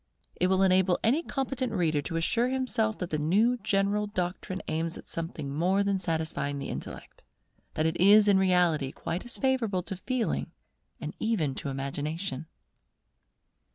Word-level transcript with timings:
It 0.35 0.47
will 0.47 0.63
enable 0.63 0.97
any 1.03 1.21
competent 1.21 1.73
reader 1.73 2.01
to 2.01 2.15
assure 2.15 2.49
himself 2.49 2.97
that 2.97 3.11
the 3.11 3.19
new 3.19 3.57
general 3.57 4.07
doctrine 4.07 4.63
aims 4.67 4.97
at 4.97 5.07
something 5.07 5.53
more 5.53 5.83
than 5.83 5.99
satisfying 5.99 6.57
the 6.57 6.69
Intellect; 6.69 7.23
that 7.75 7.85
it 7.85 7.97
is 8.01 8.27
in 8.27 8.39
reality 8.39 8.91
quite 8.91 9.23
as 9.25 9.37
favourable 9.37 9.83
to 9.83 9.95
Feeling 9.95 10.49
and 10.99 11.13
even 11.19 11.53
to 11.53 11.69
Imagination. 11.69 12.47